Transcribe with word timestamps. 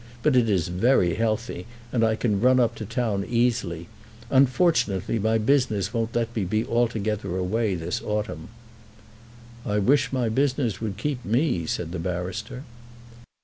But 0.23 0.35
it 0.35 0.49
is 0.49 0.69
very 0.69 1.13
healthy, 1.13 1.67
and 1.91 2.03
I 2.03 2.15
can 2.15 2.41
run 2.41 2.59
up 2.59 2.73
to 2.77 2.87
town 2.87 3.23
easily. 3.23 3.87
Unfortunately 4.31 5.19
my 5.19 5.37
business 5.37 5.93
won't 5.93 6.15
let 6.15 6.35
me 6.35 6.43
be 6.43 6.65
altogether 6.65 7.37
away 7.37 7.75
this 7.75 8.01
autumn." 8.01 8.47
"I 9.63 9.77
wish 9.77 10.11
my 10.11 10.27
business 10.27 10.81
would 10.81 10.97
keep 10.97 11.23
me," 11.23 11.67
said 11.67 11.91
the 11.91 11.99
barrister. 11.99 12.63